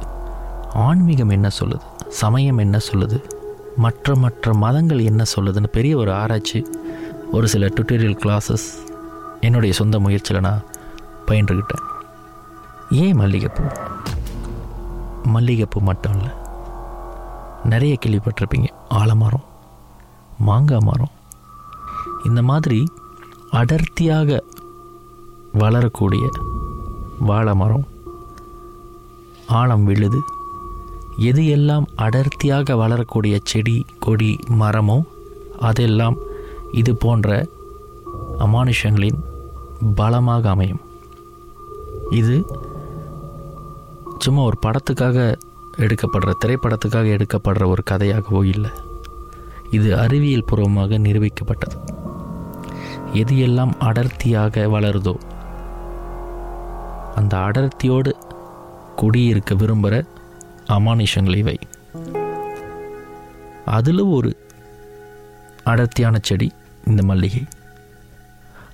ஆன்மீகம் 0.73 1.29
என்ன 1.29 1.49
சொல்லுது? 1.59 1.81
சமயம் 2.09 2.57
என்ன 2.57 2.77
சொல்லுது? 2.91 3.23
மற்ற 3.77 4.15
மற்ற 4.15 4.53
மதங்கள் 4.53 4.99
என்ன 4.99 5.23
சொல்லுதுன்னு 5.35 5.67
பெரிய 5.67 5.97
ஒரு 5.97 6.13
ஆராய்ச்சி 6.13 6.65
ஒரு 7.31 7.47
சில 7.47 7.65
டுட்டோரியல் 7.65 8.19
கிளாஸஸ் 8.23 8.67
என்னுடைய 9.41 9.73
சொந்த 9.73 9.99
முயற்சியில் 9.99 10.41
நான் 10.41 10.63
பயின்றுக்கிட்டேன் 11.27 11.85
ஏன் 12.91 13.15
மல்லிகைப்பூ? 13.15 13.63
மல்லிகைப்பூ 15.23 15.79
மட்டும் 15.81 16.13
இல்லை 16.13 16.31
நிறைய 17.71 17.93
கேள்விப்பட்டிருப்பீங்க. 18.03 18.69
ஆலமரம் 18.99 19.45
மாங்காய் 20.47 20.85
மரம். 20.89 21.13
இந்த 22.27 22.41
மாதிரி 22.49 22.79
அடர்த்தியாக 23.59 24.39
வளரக்கூடிய 25.61 26.23
வாழை 27.29 27.53
மரம் 27.61 27.85
ஆழம் 29.59 29.83
விழுது 29.89 30.19
எது 31.29 31.41
எல்லாம் 31.55 31.85
அடர்த்தியாக 32.05 32.75
வளரக்கூடிய 32.81 33.35
செடி 33.49 33.75
கொடி 34.05 34.31
மரமோ 34.61 34.97
அதெல்லாம் 35.69 36.17
இது 36.79 36.91
போன்ற 37.03 37.29
அமானுஷங்களின் 38.45 39.19
பலமாக 39.95 40.49
அமையும். 40.49 40.81
இது 42.19 42.35
சும்மா 44.23 44.41
ஒரு 44.49 44.57
படத்துக்காக 44.65 45.17
எடுக்கப்படுற 45.77 46.31
திரைப்படத்துக்காக 46.45 47.07
எடுக்கப்படுற 47.17 47.65
ஒரு 47.65 47.83
கதையாகவோ 47.91 48.43
இல்லை. 48.43 48.71
இது 49.71 49.97
அறிவியல் 49.97 50.45
பூர்வமாக 50.45 50.97
நிரூபிக்கப்பட்டது. 50.97 51.77
எது 53.13 53.39
எல்லாம் 53.39 53.75
அடர்த்தியாக 53.79 54.61
வளருதோ 54.67 55.15
அந்த 57.15 57.37
அடர்த்தியோடு 57.37 58.11
குடியிருக்க 58.95 59.55
விரும்புகிற 59.55 60.05
அமானுஷங்கள் 60.67 61.35
இவை. 61.35 61.59
அதில் 63.65 63.99
ஒரு 63.99 64.37
அடர்த்தியான 65.63 66.17
செடி 66.21 66.51
இந்த 66.87 67.03
மல்லிகை. 67.03 67.43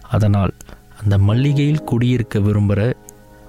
அதனால் 0.10 0.54
அந்த 1.02 1.18
மல்லிகையில் 1.18 1.84
குடியிருக்க 1.84 2.40
விரும்புகிற 2.40 2.94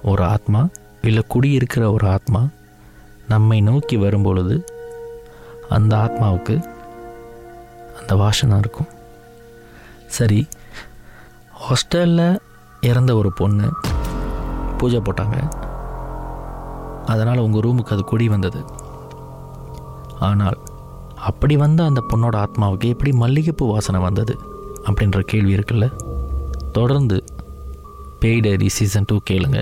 ஒரு 0.03 0.23
ஆத்மா 0.23 0.67
இல்லை 1.01 1.23
குடியிருக்கிற 1.27 1.91
ஒரு 1.91 2.07
ஆத்மா 2.07 2.47
நம்மை 3.31 3.57
நோக்கி 3.67 3.95
வரும்பொழுது 4.03 4.55
அந்த 5.75 5.91
ஆத்மாவுக்கு 6.05 6.55
அந்த 7.99 8.13
வாசனை 8.21 8.55
இருக்கும். 8.63 8.89
சரி 10.17 10.39
ஹாஸ்டலில் 11.63 12.39
இறந்த 12.89 13.11
ஒரு 13.19 13.29
பொண்ணு 13.39 13.67
பூஜை 14.77 14.99
போட்டாங்க. 14.99 15.37
அதனால் 17.05 17.43
உங்கள் 17.45 17.63
ரூமுக்கு 17.65 17.93
அது 17.95 18.03
குடி 18.11 18.27
வந்தது. 18.33 18.61
ஆனால் 20.29 20.57
அப்படி 21.29 21.55
வந்த 21.63 21.81
அந்த 21.89 22.01
பொண்ணோட 22.09 22.35
ஆத்மாவுக்கு 22.45 22.87
எப்படி 22.93 23.11
மல்லிகைப்பூ 23.23 23.65
வாசனை 23.71 23.99
வந்தது 24.07 24.33
அப்படின்ற 24.85 25.19
கேள்வி 25.31 25.53
இருக்குல்ல? 25.57 25.87
தொடர்ந்து 26.77 27.17
பேய் 28.21 28.43
டைரி 28.45 28.69
சீசன் 28.77 29.07
டூ 29.07 29.15
கேளுங்க. 29.29 29.59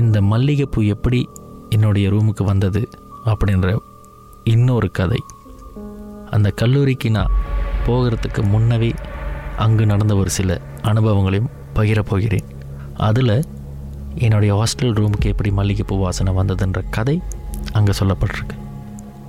இந்த 0.00 0.18
மல்லிகைப்பூ 0.32 0.80
எப்படி 0.94 1.20
என்னுடைய 1.68 2.08
ரூமுக்கு 2.10 2.44
வந்தது 2.44 2.88
அப்படின்ற 3.24 3.76
இன்னொரு 4.44 4.90
கதை. 4.90 5.22
அந்த 6.30 6.50
கல்லூரிக்கு 6.50 7.10
நான் 7.10 7.30
போகிறதுக்கு 7.86 8.38
முன்னவே 8.38 8.92
அங்கு 9.56 9.86
நடந்த 9.86 10.16
ஒரு 10.16 10.30
சில 10.30 10.60
அனுபவங்களையும் 10.82 11.50
பகிரப்போகிறேன் 11.74 12.44
அதில் 12.96 13.44
என்னுடைய 14.14 14.54
ஹாஸ்டல் 14.54 14.84
ரூமுக்கு 14.84 15.24
எப்படி 15.24 15.50
மல்லிகைப்பூ 15.50 15.98
வாசனை 15.98 16.34
வந்ததுன்ற 16.34 16.84
கதை 16.90 17.22
அங்கே 17.72 17.92
சொல்லப்பட்டிருக்கு. 17.98 18.58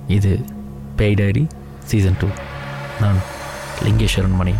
இது 0.08 0.40
பேய் 0.96 1.14
டைரி 1.14 1.46
சீசன் 1.84 2.16
டூ. 2.20 2.26
நான் 3.00 3.16
லிங்கேஸ்வரன் 3.82 4.34
மணி. 4.34 4.52